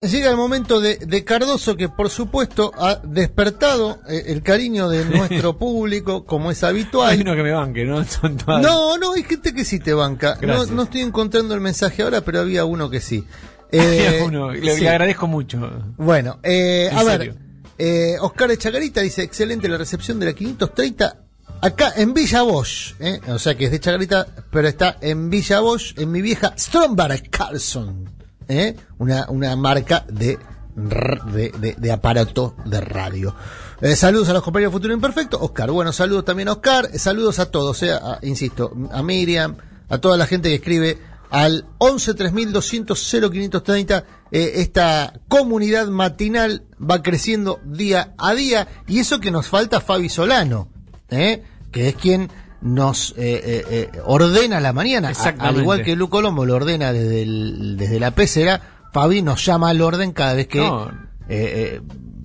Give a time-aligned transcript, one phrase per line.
[0.00, 5.04] Llega el momento de, de Cardoso que por supuesto ha despertado eh, el cariño de
[5.04, 7.20] nuestro público como es Hay habitual.
[7.20, 8.04] uno que me banque, ¿no?
[8.62, 10.38] No, no, hay gente que sí te banca.
[10.40, 13.24] No, no estoy encontrando el mensaje ahora, pero había uno que sí.
[13.72, 14.82] Había Eh, uno, le, sí.
[14.82, 15.58] le agradezco mucho.
[15.96, 17.34] Bueno, eh, a ver,
[17.76, 21.24] eh, Oscar de Chagarita dice, excelente la recepción de la 530
[21.60, 23.20] acá en Villa Bosch, ¿eh?
[23.26, 27.28] o sea que es de Chagarita, pero está en Villa Bosch, en mi vieja Stromberg
[27.30, 28.08] Carlson,
[28.48, 28.74] ¿eh?
[28.98, 30.38] una, una marca de,
[30.74, 33.34] de, de- de aparato de radio.
[33.80, 36.98] Eh, saludos a los compañeros de Futuro Imperfecto, Oscar, bueno, saludos también a Oscar, eh,
[36.98, 39.56] saludos a todos, eh, insisto, a Miriam,
[39.88, 40.98] a toda la gente que escribe
[41.30, 42.98] al 11 3200
[43.30, 49.80] 0530 eh, esta comunidad matinal va creciendo día a día y eso que nos falta
[49.82, 50.68] Fabi Solano
[51.08, 52.30] que es quien
[52.60, 57.22] nos eh, eh, eh, ordena la mañana al igual que Lu Colombo lo ordena desde,
[57.22, 58.60] el- desde la pecera
[58.92, 60.88] Fabi nos llama al orden cada vez que No.
[60.88, 60.90] eh,
[61.28, 61.80] eh,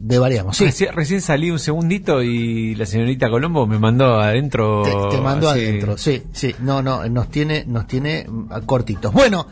[0.06, 4.82] devariamos sí, Reci- Recién, salí un segundito y la señorita Colombo me mandó adentro.
[4.84, 5.62] te, así.
[5.62, 9.46] adentro sí sí no no nos tiene nos tiene mm, cortitos bueno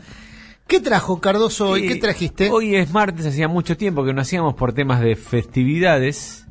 [0.66, 1.86] ¿qué trajo Cardoso hoy?
[1.86, 2.50] ¿qué trajiste?
[2.50, 6.41] Hoy es martes, hacía mucho tiempo que no hacíamos por temas de festividades.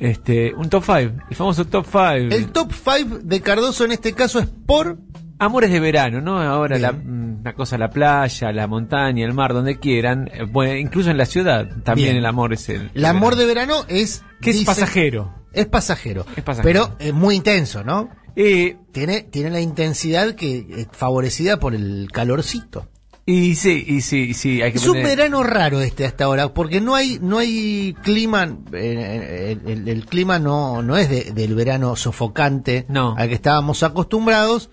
[0.00, 2.06] Este, un top 5, el famoso top 5.
[2.34, 4.98] El top 5 de Cardoso en este caso es por
[5.40, 6.40] Amores de verano, ¿no?
[6.40, 10.28] Ahora la, mm, la cosa, la playa, la montaña, el mar, donde quieran.
[10.32, 12.16] Eh, bueno, incluso en la ciudad también Bien.
[12.16, 12.90] el amor es el.
[12.92, 15.32] el amor de verano es Que es pasajero.
[15.52, 16.26] Es pasajero.
[16.34, 16.64] Es pasajero.
[16.64, 18.10] Pero es muy intenso, ¿no?
[18.34, 22.88] Eh, Tiene tiene la intensidad que es favorecida por el calorcito.
[23.30, 26.54] Y sí, y sí, y sí, hay que Es un verano raro este hasta ahora,
[26.54, 31.32] porque no hay no hay clima, eh, el, el- el clima no no es de-
[31.32, 33.14] del verano sofocante No.
[33.18, 34.70] al que estábamos acostumbrados.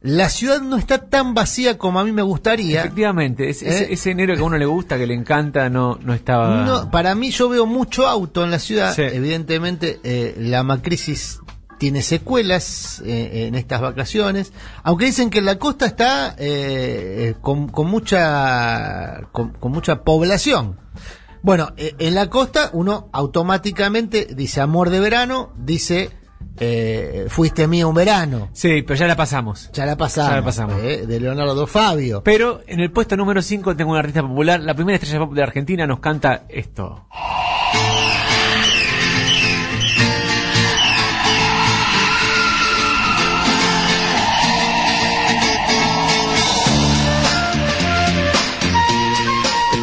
[0.00, 2.80] La ciudad no está tan vacía como a mí me gustaría.
[2.80, 3.88] Efectivamente, es- ese, ¿Eh?
[3.90, 6.64] ese enero que a uno le gusta, que le encanta, no, no estaba.
[6.64, 8.94] No, para mí yo veo mucho auto en la ciudad.
[8.94, 9.02] Sí.
[9.02, 11.40] Evidentemente eh, la macrisis
[11.78, 14.52] tiene secuelas eh, en estas vacaciones.
[14.82, 20.78] Aunque dicen que la costa está eh, eh, con, con mucha con, con mucha población.
[21.42, 26.10] Bueno, eh, en la costa uno automáticamente dice amor de verano, dice
[26.60, 28.48] eh, fuiste mía un verano.
[28.52, 29.70] Sí, pero ya la pasamos.
[29.72, 30.30] Ya la pasamos.
[30.30, 30.76] Ya la pasamos.
[30.82, 32.22] eh, de Leonardo Fabio.
[32.24, 34.60] Pero en el puesto número 5 tengo una artista popular.
[34.60, 37.06] La primera estrella pop de Argentina nos canta esto.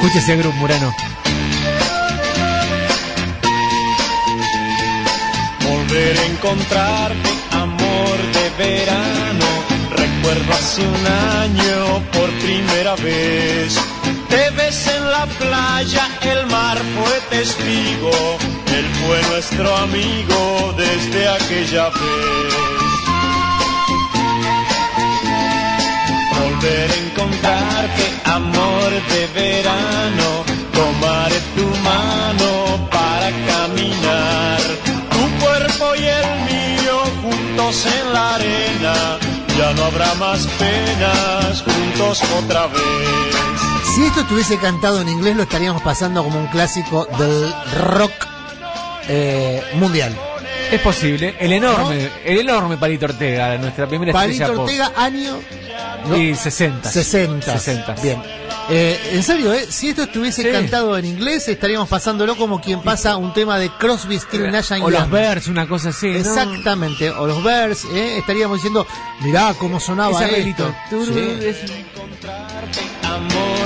[0.06, 0.96] Escucha ese grupo, Murano.
[5.68, 9.46] Volver a encontrarte, amor de verano.
[9.90, 13.80] Recuerdo hace un año por primera vez.
[14.30, 18.12] Te ves en la playa, el mar fue testigo.
[18.78, 22.95] Él fue nuestro amigo desde aquella vez.
[26.66, 30.44] A encontrarte, amor de verano.
[30.74, 34.59] Tomaré tu mano para caminar.
[35.12, 38.94] Tu cuerpo y el mío juntos en la arena.
[39.56, 42.82] Ya no habrá más penas juntos otra vez.
[43.96, 47.53] Si esto estuviese cantado en inglés, lo estaríamos pasando como un clásico del
[47.90, 48.12] rock
[49.08, 50.18] eh, mundial.
[50.72, 51.36] Es posible.
[51.40, 54.64] El enorme, el enorme Palito Ortega, nuestra primera Palito estrella pop.
[54.64, 55.40] Ortega, año
[56.08, 56.90] no, Y 60.
[56.90, 57.52] 60.
[57.60, 57.96] 60.
[58.02, 58.22] Bien.
[58.70, 59.68] Eh, en serio, ¿eh?
[59.70, 60.50] si esto estuviese Sí.
[60.52, 64.90] cantado en inglés, estaríamos pasándolo como quien pasa un tema de Crosby, Still Nash O
[64.90, 65.10] los.
[65.10, 66.08] Bears, una cosa así.
[66.08, 66.18] ¿no?
[66.18, 68.18] Exactamente, o los Bears, ¿eh?
[68.18, 68.88] estaríamos diciendo,
[69.22, 70.74] mirá cómo sonaba esto.
[70.90, 71.56] Sí.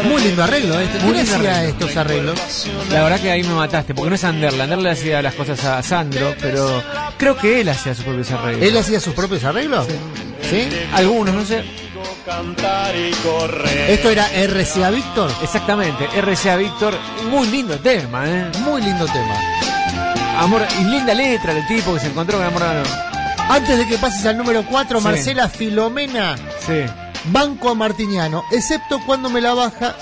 [0.08, 1.00] Muy lindo arreglo, este.
[1.00, 1.70] Muy ¿Quién lindo arreglo.
[1.70, 2.68] estos arreglos?
[2.92, 4.64] La verdad que ahí me mataste, porque no es Anderle.
[4.64, 6.84] Anderle hacía las cosas a Sandro, pero
[7.18, 8.64] creo que él hacía sus propios arreglos.
[8.68, 9.88] ¿Él hacía sus propios arreglos?
[10.50, 10.68] ¿Sí?
[10.94, 11.64] Algunos, no sé.
[12.30, 13.90] Cantar y correr.
[13.90, 15.32] Esto era RCA Víctor.
[15.42, 16.08] Exactamente.
[16.22, 16.94] RCA Víctor,
[17.30, 18.52] muy lindo tema, ¿eh?
[18.60, 19.36] Muy lindo tema.
[20.38, 22.62] Amor, y linda letra del tipo que se encontró con Amor.
[23.50, 25.04] Antes de que pases al número 4, Sí.
[25.04, 26.36] Marcela Filomena,
[26.66, 26.84] Sí.
[27.26, 29.96] banco a Martiniano, excepto cuando me la baja,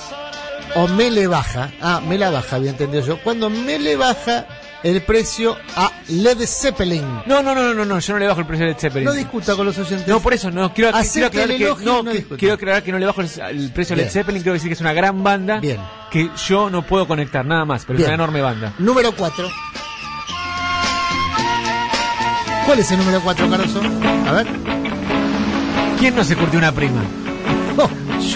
[0.75, 4.45] o me le baja, ah, me la baja, había entendido yo, cuando me le baja
[4.87, 7.03] el precio a Led Zeppelin.
[7.25, 9.05] No, no, no, no, no, yo no le bajo el precio de Zeppelin.
[9.05, 10.07] No discuta con los oyentes.
[10.07, 13.05] No, por eso, no, quiero, quiero aclarar que, no, no quiero aclarar que no le
[13.05, 14.09] bajo el, precio a Led.
[14.09, 15.79] Zeppelin, quiero decir que es una gran banda Bien.
[16.09, 18.09] que yo no puedo conectar nada más, pero Bien.
[18.09, 18.73] es una enorme banda.
[18.79, 19.49] Número 4.
[22.65, 23.81] ¿Cuál es el número 4, Caruso?
[24.27, 24.47] A ver.
[25.99, 27.03] ¿Quién no se curtió una prima?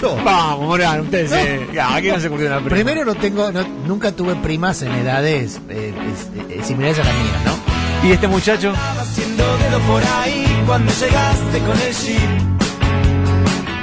[0.00, 0.16] Yo.
[0.24, 1.68] Vamos, Morán, ustedes se...
[1.72, 2.68] Ya, aquí no se una prima.
[2.70, 7.14] Primero no tengo, no- nunca tuve primas en edades eh, es- eh, similares a las
[7.14, 8.08] mías, ¿no?
[8.08, 8.72] ¿Y este muchacho?
[9.00, 12.30] haciendo dedo por ahí cuando llegaste con el jeep.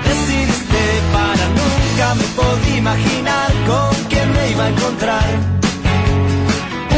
[0.03, 0.83] Decidiste
[1.13, 5.23] para nunca me podía imaginar con quién me iba a encontrar.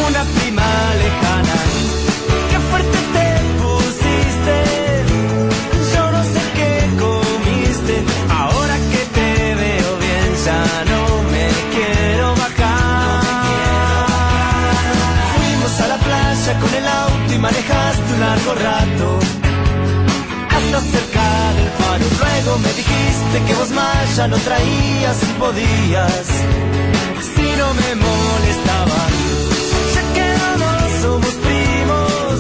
[0.08, 0.64] Una prima
[0.98, 1.56] lejana.
[18.56, 19.20] Rato.
[20.56, 21.28] Hasta cerca
[21.58, 22.06] del faro.
[22.20, 26.26] Luego me dijiste que vos más ya no traías si podías.
[27.36, 29.02] Si no me molestaba.
[29.96, 30.30] Ya que
[30.62, 30.72] no
[31.02, 32.36] somos primos.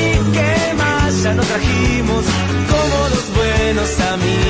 [0.00, 2.24] Y que más ya no trajimos.
[2.72, 4.47] Como los buenos amigos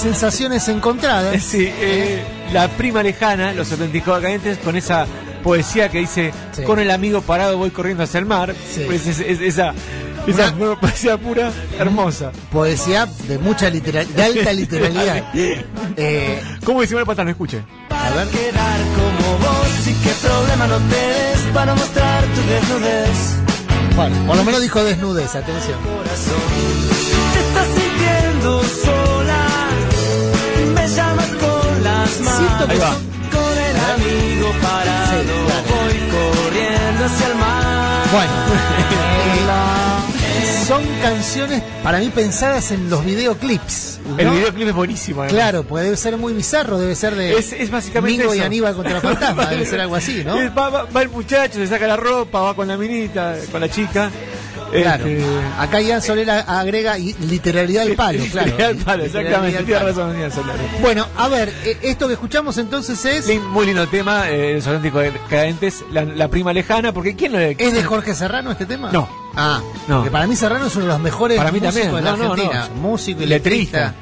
[0.00, 1.42] sensaciones encontradas.
[1.50, 5.06] Sí, eh, la prima lejana, los auténticos decadentes, con esa
[5.42, 6.62] poesía que dice, Sí.
[6.64, 8.54] con el amigo parado voy corriendo hacia el mar.
[8.74, 8.82] Sí.
[8.86, 9.72] Pues es- es- esa,
[10.26, 12.30] esa poesía pura, hermosa.
[12.52, 15.24] Poesía de mucha literalidad, de alta literalidad.
[15.96, 17.26] Eh, ¿Cómo dice el patán?
[17.26, 17.62] No escuche.
[17.90, 18.28] a ver.
[18.28, 23.36] quedar como vos y qué problema no tenés para mostrar tu desnudez.
[23.96, 25.78] Bueno, por lo menos dijo desnudez, atención.
[25.80, 26.36] Corazón,
[27.34, 28.62] te estás sintiendo
[32.12, 32.90] Siento que Ahí va.
[33.30, 35.20] con el amigo parado.
[35.20, 35.64] Sí, claro.
[35.68, 38.04] Voy corriendo hacia el mar.
[38.12, 38.32] Bueno,
[40.66, 43.98] son canciones para mí pensadas en los videoclips.
[44.06, 44.18] ¿no?
[44.18, 45.22] El videoclip es buenísimo.
[45.22, 45.34] además.
[45.34, 48.46] Claro, pues debe ser muy bizarro, debe ser de Es, es básicamente Mingo y eso.
[48.46, 50.36] Aníbal contra Fantasma, debe ser algo así, ¿no?
[50.54, 53.68] Va, va- va el muchacho, se saca la ropa, va con la minita, con la
[53.68, 54.10] chica.
[54.70, 55.06] Claro.
[55.06, 55.24] Este,
[55.58, 58.46] Acá Ian Soler agrega literalidad al palo, claro.
[58.46, 59.62] Literalidad al palo, exactamente.
[59.64, 60.56] Tiene razón, Ian Soler.
[60.80, 65.02] Bueno, a ver, eh, esto que escuchamos entonces es Muy lindo tema, eh, los auténticos
[65.02, 68.90] decadentes, la, la prima lejana, porque ¿quién lo ¿Es de Jorge Serrano este tema?
[68.92, 69.08] No.
[69.34, 69.96] Ah, No.
[69.98, 72.04] porque para mí Serrano es uno de los mejores Para mí músicos también.
[72.04, 72.68] de la No, no, Argentina.
[72.68, 72.80] no.
[72.80, 73.78] Músico y Letrista.
[73.78, 73.94] letrista.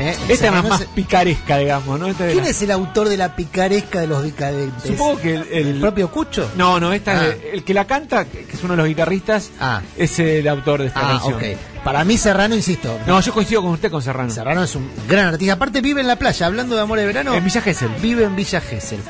[0.00, 2.06] Eh, Esta es más, más es- picaresca, digamos, ¿no?
[2.08, 4.82] Esta ¿Quién la- es el autor de la picaresca de los decadentes?
[4.90, 6.50] Supongo que el, el- ¿El propio Cucho?
[6.56, 7.26] No, no, esta Ah.
[7.28, 9.82] es de- el que la canta, que es uno de los guitarristas, Ah.
[9.96, 11.34] es el autor de esta Ah, canción.
[11.34, 11.42] ok.
[11.84, 14.30] Para mí Serrano, insisto, No, yo coincido con usted con Serrano.
[14.30, 15.54] Serrano es un gran artista.
[15.54, 17.34] Aparte vive en la playa, hablando de amor de verano.
[17.34, 17.90] En Villa Gesell.
[18.02, 19.00] Vive en Villa Gesell.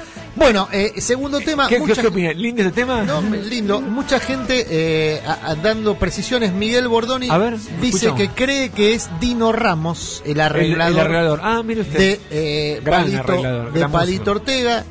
[0.41, 1.69] Bueno, eh, segundo tema.
[1.69, 2.33] ¿Qué, mucha- qué, qué opina?
[2.33, 3.03] ¿Lindo este tema?
[3.03, 3.83] No, lindo.
[3.83, 6.53] Mucha gente eh, a- a- dando precisiones.
[6.55, 8.19] Miguel Bordoni ver, dice escuchamos.
[8.21, 11.41] que cree que es Dino Ramos, el arreglador, el arreglador.
[11.43, 11.99] Ah, mire usted.
[11.99, 14.31] de eh, Gran Palito, arreglador, de Palito.
[14.31, 14.85] Ortega.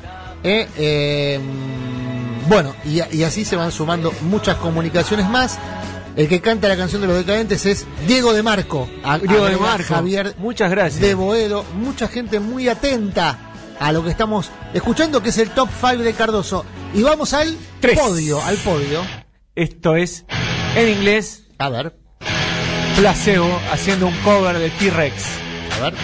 [0.44, 1.40] eh, eh,
[2.48, 5.58] bueno, y, y así se van sumando muchas comunicaciones más.
[6.16, 8.88] El que canta la canción de los decadentes es Diego de Marco.
[9.02, 9.94] A- Diego de Marco.
[9.94, 11.00] Javier Muchas gracias.
[11.00, 11.64] de Boedo.
[11.74, 13.49] Mucha gente muy atenta
[13.80, 16.64] a lo que estamos escuchando, que es el top 5 de Cardoso.
[16.94, 17.98] Y vamos al Tres.
[17.98, 19.02] podio, al podio.
[19.56, 20.24] Esto es,
[20.76, 21.96] en inglés, A ver,
[22.96, 25.24] Placebo haciendo un cover de T-Rex.
[25.76, 25.94] a ver.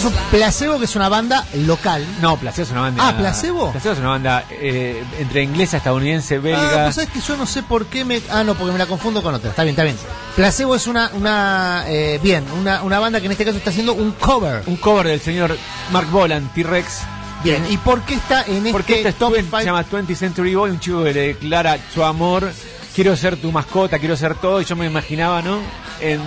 [0.00, 2.04] Es un placebo que es una banda local.
[2.20, 3.08] No, Placebo es una banda.
[3.08, 3.70] Ah, ¿Placebo?
[3.72, 6.82] Placebo es una banda eh, entre inglesa, estadounidense, Ah, belga.
[6.84, 8.20] pues sabes que yo no sé por qué me.
[8.30, 9.50] Ah, no, porque me la confundo con otra.
[9.50, 9.96] Está bien, está bien.
[10.36, 11.10] Placebo es una.
[11.14, 14.62] una eh, bien, una, una banda que en este caso está haciendo un cover.
[14.66, 15.56] un cover del señor
[15.92, 17.00] Mark Bolan, T-Rex.
[17.44, 19.60] Bien, ¿y por qué está en Porque este este top top se 5?
[19.62, 22.52] llama 20th Century Boy, un chico que le declara su amor,
[22.94, 25.58] quiero ser tu mascota, quiero ser todo, y yo me imaginaba, ¿no?
[26.02, 26.20] En,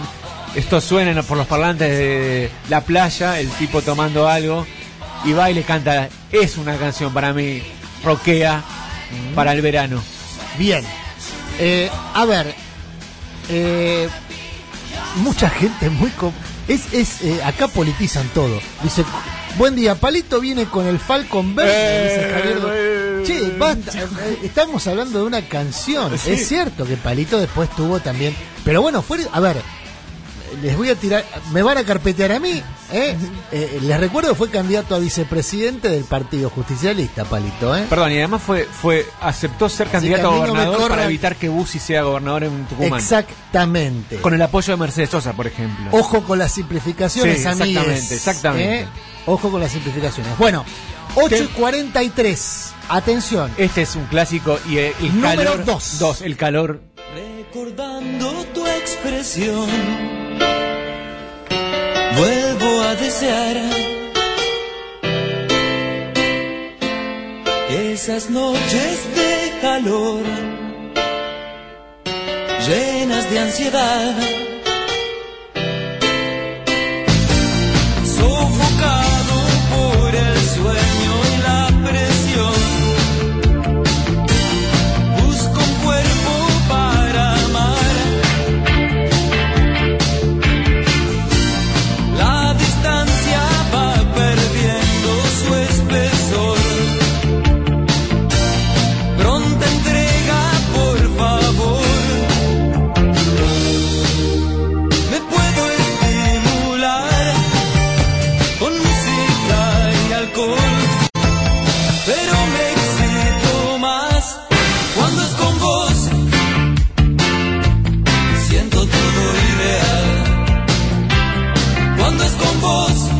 [0.55, 4.65] esto suena por los parlantes de la playa, el tipo tomando algo,
[5.25, 7.61] y va y le canta, es una canción para mí,
[8.03, 8.63] roquea
[9.35, 10.01] para el verano.
[10.57, 10.83] Bien.
[11.59, 12.53] Eh, a ver.
[13.49, 14.07] eh,
[15.17, 16.11] mucha gente muy.
[16.67, 18.59] Es, es, eh, acá politizan todo.
[18.81, 19.03] Dice.
[19.55, 21.71] Buen día, Palito viene con el Falcon Verde.
[21.75, 23.91] Eh, dice Javier Che, basta,
[24.43, 26.17] estamos hablando de una canción.
[26.17, 26.31] Sí.
[26.31, 28.35] Es cierto que Palito después tuvo también.
[28.65, 29.19] Pero bueno, fue.
[29.31, 29.57] A ver,
[30.61, 31.25] les voy a tirar.
[31.51, 32.61] Me van a carpetear a mí.
[32.91, 33.15] ¿eh?
[33.51, 37.75] Eh, les recuerdo, fue candidato a vicepresidente del Partido Justicialista, Palito.
[37.75, 37.85] ¿eh?
[37.89, 41.49] Perdón, y además fue, fue aceptó ser Así candidato a no gobernador para evitar que
[41.49, 42.99] Bussi sea gobernador en Tucumán.
[42.99, 44.17] Exactamente.
[44.17, 45.85] Con el apoyo de Mercedes Sosa, por ejemplo.
[45.91, 47.67] Ojo con las simplificaciones, Sí, amigues.
[47.71, 48.79] exactamente, exactamente.
[48.81, 48.87] ¿eh?
[49.25, 50.37] Ojo con las simplificaciones.
[50.37, 50.65] Bueno,
[51.15, 52.71] 8 y 43.
[52.89, 53.51] Atención.
[53.57, 55.65] Este es un clásico y eh, el Número calor.
[55.65, 55.99] dos.
[55.99, 56.81] Dos, el calor.
[57.15, 59.67] Recordando tu expresión,
[62.15, 63.57] vuelvo a desear
[67.69, 70.23] esas noches de calor,
[72.67, 74.15] llenas de ansiedad,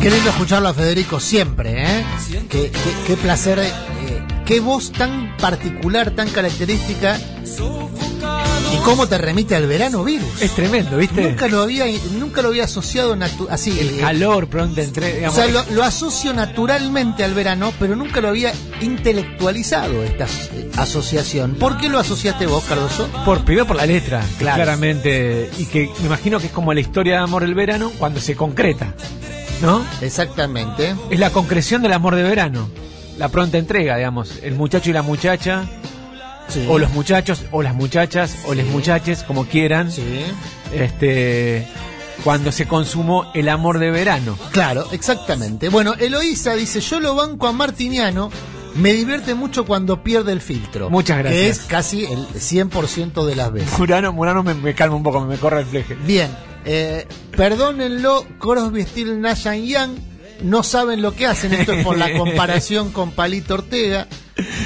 [0.04, 2.04] Qué lindo escucharlo a Federico siempre, ¿eh?
[2.50, 2.70] Qué, qué-
[3.06, 3.58] qué placer.
[3.58, 3.72] eh,
[4.44, 7.18] qué voz tan particular, tan característica.
[8.70, 10.42] Y cómo te remite al verano virus.
[10.42, 11.22] Es tremendo, ¿viste?
[11.22, 11.86] Nunca lo había,
[12.18, 13.16] nunca lo había asociado
[13.48, 13.70] así.
[13.80, 15.26] el eh, calor pronto entre.
[15.26, 20.70] O sea, lo, lo asocio naturalmente al verano, pero nunca lo había intelectualizado esta eh,
[20.76, 21.54] asociación.
[21.54, 23.08] ¿Por qué lo asociaste vos, Cardoso?
[23.24, 24.56] Por, primero por la letra, Claro.
[24.56, 28.20] claramente, y que me imagino que es como la historia de amor del verano cuando
[28.20, 28.92] se concreta,
[29.64, 29.84] ¿no?
[30.00, 30.94] Exactamente.
[31.10, 32.68] Es la concreción del amor de verano,
[33.18, 35.64] la pronta entrega, digamos, el muchacho y la muchacha,
[36.48, 36.66] Sí.
[36.68, 40.02] o los muchachos, o las muchachas, o les muchaches, como quieran, Sí.
[40.74, 41.66] este,
[42.22, 44.38] cuando se consumó el amor de verano.
[44.52, 45.68] Claro, exactamente.
[45.70, 48.30] Bueno, Eloísa dice, yo lo banco a Martiniano,
[48.74, 50.90] me divierte mucho cuando pierde el filtro.
[50.90, 51.40] Muchas gracias.
[51.42, 53.78] Que es casi el 100% de las veces.
[53.78, 55.94] Murano, Murano me, me calma un poco, me corre el fleje.
[56.06, 56.28] Bien,
[56.64, 57.06] eh,
[57.36, 59.90] perdónenlo, Crosby, Steel, Nash and Young,
[60.42, 64.06] no saben lo que hacen, esto es por la comparación con Palito Ortega.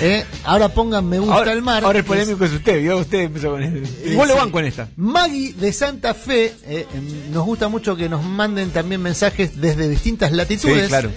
[0.00, 0.24] eh.
[0.44, 1.84] Ahora pongan me gusta Ahora, el mar.
[1.84, 2.98] ahora el Es- polémico es usted, ¿vio?
[2.98, 3.90] Usted empezó con esto.
[4.06, 4.40] Igual lo Sí.
[4.40, 4.88] banco en esta.
[4.96, 9.88] Maggie de Santa Fe, eh, em, nos gusta mucho que nos manden también mensajes desde
[9.88, 10.84] distintas latitudes.
[10.84, 11.10] Sí, claro.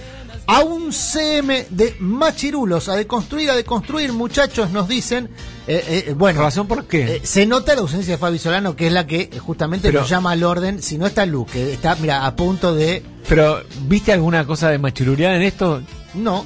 [0.46, 5.30] A un CM de machirulos, a deconstruir, a deconstruir, muchachos, nos dicen.
[5.66, 7.16] eh, eh, bueno, ¿Razón por qué?
[7.16, 10.00] eh, se nota la ausencia de Fabi Solano, que es la que eh, justamente Pero-
[10.00, 10.82] nos llama al orden.
[10.82, 13.02] Si no está Lu, que está, mira, a punto de.
[13.28, 15.80] Pero, ¿viste alguna cosa de machiruleada en esto?
[16.14, 16.44] No,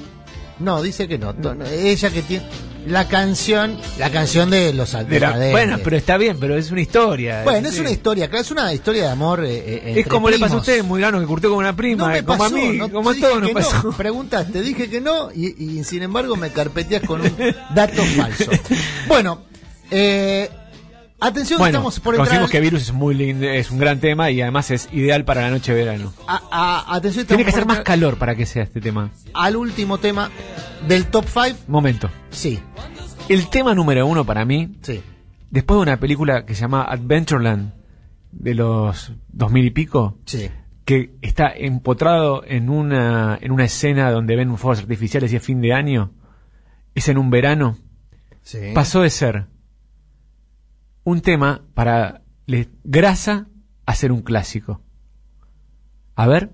[0.61, 1.33] no, dice que no.
[1.33, 2.45] No, Ella que tiene.
[2.87, 5.50] La canción, la canción de los decadentes.
[5.50, 7.43] bueno, pero está bien, pero es una historia.
[7.43, 7.81] Bueno, es Sí.
[7.81, 9.45] una historia, claro, es una historia de amor.
[9.45, 12.07] eh, eh, Es como le pasó a usted, muy grano, que curtió con una prima,
[12.07, 13.83] No me como pasó, a mí, no, como a todos nos pasó.
[13.83, 13.93] No.
[13.97, 17.33] Preguntaste, dije que no y, y sin embargo me carpeteas con un
[17.75, 18.50] dato falso.
[19.09, 19.43] Bueno,
[19.90, 20.49] eh,
[21.19, 22.43] atención, Bueno, estamos por entrar.
[22.43, 25.40] al- que Virus es muy lindo, es un gran tema y además es ideal para
[25.43, 26.12] la noche de verano.
[26.28, 26.40] a-
[26.88, 29.11] a- atención, Tiene que ser más calor para que sea este tema.
[29.35, 30.31] al último tema
[30.87, 31.59] del top 5.
[31.69, 32.09] Momento.
[32.31, 32.61] Sí,
[33.28, 35.02] El tema número uno para mí, sí.
[35.50, 37.73] después de una película que se llama Adventureland,
[38.33, 40.49] de los dos mil y pico, Sí.
[40.85, 45.61] que está empotrado en una, en una escena donde ven fuegos artificiales y es fin
[45.61, 46.12] de año,
[46.95, 47.78] es en un verano,
[48.42, 48.59] Sí.
[48.75, 49.47] pasó de ser
[51.02, 52.23] un tema para
[52.85, 53.49] grasa
[53.87, 54.83] a ser un clásico.
[56.14, 56.50] A ver.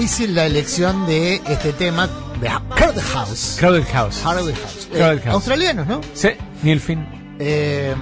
[0.00, 2.06] Difícil la elección de este tema
[2.40, 3.56] de Crowded House.
[3.58, 4.20] Crowded House.
[4.22, 4.88] Crowded House.
[4.92, 5.34] Eh, Crowded House.
[5.34, 6.00] Australianos, ¿no?
[6.14, 6.28] Sí,
[6.62, 7.04] Neil Finn.
[7.40, 7.94] Eh,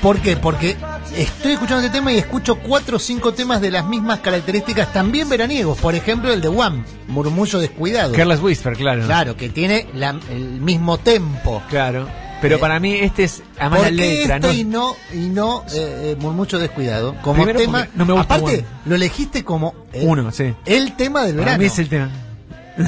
[0.00, 0.36] ¿Por qué?
[0.36, 0.76] Porque
[1.16, 5.28] estoy escuchando este tema y escucho cuatro o cinco temas de las mismas características también
[5.28, 5.78] veraniegos.
[5.78, 8.12] Por ejemplo, el de One, Murmullo Descuidado.
[8.12, 9.04] Careless Whisper, claro.
[9.04, 11.60] Claro, que tiene la- el mismo tempo.
[11.68, 12.06] Claro.
[12.40, 14.52] Pero Eh, para mí este es, además ¿Por la qué letra, este ¿no?
[14.54, 17.16] y no, y no eh, eh, Murmullo Descuidado?
[17.22, 17.88] Como Primero tema.
[17.94, 20.54] no me gusta aparte, lo elegiste como el, Uno, sí.
[20.66, 21.58] el tema del Para verano.
[21.58, 22.10] mí es el tema.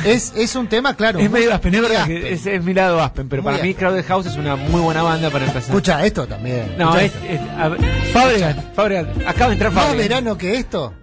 [0.05, 1.19] es, es un tema, claro.
[1.19, 3.71] es medio Aspen, es verdad que es, es mi lado Aspen, pero Muy para mí
[3.71, 3.87] Aspen.
[3.89, 5.69] Crowded House es una muy buena banda para empezar.
[5.71, 6.77] Escucha esto también.
[6.79, 7.71] no, es, es- a
[8.13, 10.09] Fabregat, Fabregat, acaba de entrar ¿Más Fabregat.
[10.11, 10.95] verano que esto?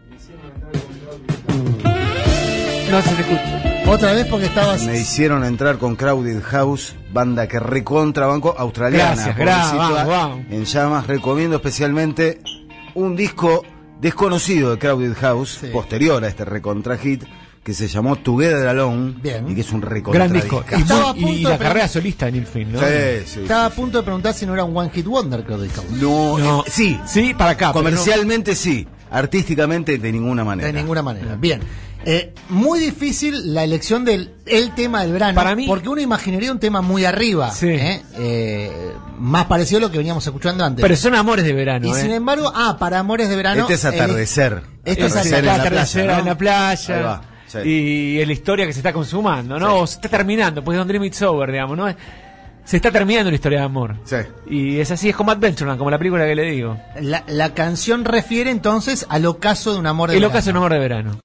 [2.89, 3.66] No se te escucha.
[3.87, 4.83] Otra vez porque estabas.
[4.83, 9.15] Me hicieron entrar con Crowded House, banda que recontra banco australiana.
[9.15, 10.39] Gracias, gracias, vamos, vamos.
[10.49, 12.41] En llamas, recomiendo especialmente
[12.95, 13.63] un disco
[14.01, 15.67] desconocido de Crowded House, Sí.
[15.67, 17.23] posterior a este recontra hit,
[17.63, 19.49] que se llamó Together Alone, Bien.
[19.49, 20.63] y que es un recontra Gran disco.
[21.15, 22.79] Y, la carrera solista de Neil Finn, ¿no?
[22.79, 22.85] Sí,
[23.25, 25.57] sí, Estaba a sí, punto de preguntar si no era un One Hit Wonder, creo
[25.59, 25.85] House.
[25.91, 26.61] No, No.
[26.61, 27.67] eh, sí, Sí, para acá.
[27.67, 30.67] no- comercialmente sí, artísticamente de ninguna manera.
[30.67, 31.35] De ninguna manera.
[31.35, 31.61] Bien.
[32.09, 35.35] Eh, muy difícil la elección del el tema del verano.
[35.35, 37.51] Para mí- Porque uno imaginaría un tema muy arriba.
[37.51, 37.67] Sí.
[37.67, 38.01] ¿eh?
[38.17, 40.81] Eh, más parecido a lo que veníamos escuchando antes.
[40.81, 41.95] Pero son amores de verano, y ¿eh?
[42.01, 43.61] sin embargo, ah, para Amores de Verano.
[43.63, 44.61] Este es el- atardecer.
[44.85, 46.19] Este es Atardecer en la playa, ¿no?
[46.19, 47.01] en la Ahí playa.
[47.01, 47.57] va, sí.
[47.65, 49.79] Y es la historia que se está consumando, ¿no?
[49.79, 51.87] O se está terminando, pues es un dream it's over, digamos, ¿no?
[52.63, 53.95] Se está terminando la historia de amor.
[54.03, 54.17] Sí.
[54.49, 56.77] Y es así, es como Adventureland, como la película que le digo.
[56.99, 60.33] La, la canción refiere entonces al ocaso de un amor de El verano.
[60.35, 61.15] ocaso de un amor de verano.